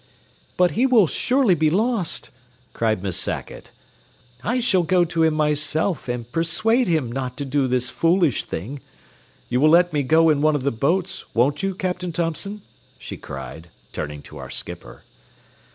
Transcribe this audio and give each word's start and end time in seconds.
"But 0.57 0.71
he 0.71 0.87
will 0.87 1.05
surely 1.05 1.53
be 1.53 1.69
lost," 1.69 2.31
cried 2.73 3.03
Miss 3.03 3.15
Sackett. 3.17 3.69
"I 4.43 4.59
shall 4.59 4.81
go 4.81 5.05
to 5.05 5.21
him 5.21 5.35
myself 5.35 6.09
and 6.09 6.31
persuade 6.31 6.87
him 6.87 7.11
not 7.11 7.37
to 7.37 7.45
do 7.45 7.67
this 7.67 7.91
foolish 7.91 8.45
thing. 8.45 8.79
You 9.47 9.61
will 9.61 9.69
let 9.69 9.93
me 9.93 10.01
go 10.01 10.31
in 10.31 10.41
one 10.41 10.55
of 10.55 10.63
the 10.63 10.71
boats, 10.71 11.25
won't 11.35 11.61
you, 11.61 11.75
Captain 11.75 12.11
Thompson?" 12.11 12.63
she 12.97 13.15
cried, 13.15 13.69
turning 13.93 14.23
to 14.23 14.39
our 14.39 14.49
skipper. 14.49 15.03